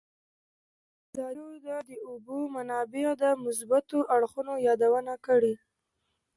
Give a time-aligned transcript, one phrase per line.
[1.11, 5.53] ازادي راډیو د د اوبو منابع د مثبتو اړخونو یادونه کړې.